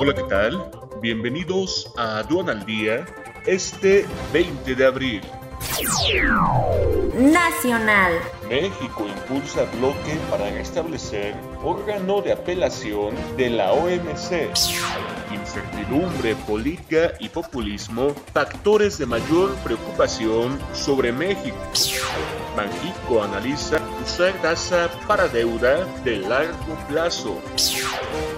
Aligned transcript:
Hola, 0.00 0.14
¿qué 0.14 0.22
tal? 0.22 0.70
Bienvenidos 1.02 1.92
a 1.96 2.18
Aduan 2.18 2.48
al 2.48 2.64
Día 2.64 3.04
este 3.46 4.06
20 4.32 4.76
de 4.76 4.86
abril. 4.86 5.22
Nacional. 7.14 8.12
México 8.48 9.08
impulsa 9.08 9.64
bloque 9.76 10.16
para 10.30 10.50
restablecer 10.50 11.34
órgano 11.64 12.22
de 12.22 12.30
apelación 12.30 13.12
de 13.36 13.50
la 13.50 13.72
OMC. 13.72 14.52
Incertidumbre 15.32 16.36
política 16.46 17.14
y 17.18 17.28
populismo, 17.28 18.14
factores 18.32 18.98
de 18.98 19.06
mayor 19.06 19.52
preocupación 19.64 20.60
sobre 20.72 21.10
México. 21.10 21.56
Banjico 22.56 23.24
analiza 23.24 23.78
usar 24.04 24.32
tasa 24.42 24.88
para 25.08 25.26
deuda 25.26 25.84
de 26.04 26.18
largo 26.18 26.76
plazo. 26.88 27.40